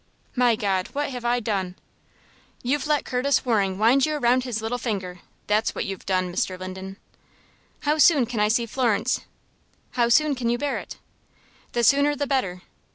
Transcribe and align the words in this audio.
"My 0.35 0.55
God! 0.55 0.87
what 0.93 1.11
have 1.11 1.23
I 1.23 1.39
done?" 1.39 1.75
"You've 2.63 2.87
let 2.87 3.05
Curtis 3.05 3.45
Waring 3.45 3.77
wind 3.77 4.03
you 4.03 4.15
around 4.15 4.45
his 4.45 4.59
little 4.59 4.79
finger 4.79 5.19
that's 5.45 5.75
what 5.75 5.85
you've 5.85 6.07
done, 6.07 6.33
Mr. 6.33 6.57
Linden." 6.57 6.97
"How 7.81 7.99
soon 7.99 8.25
can 8.25 8.39
I 8.39 8.47
see 8.47 8.65
Florence?" 8.65 9.21
"How 9.91 10.09
soon 10.09 10.33
can 10.33 10.49
you 10.49 10.57
bear 10.57 10.79
it?" 10.79 10.97
"The 11.73 11.83
sooner 11.83 12.15
the 12.15 12.25
better." 12.25 12.63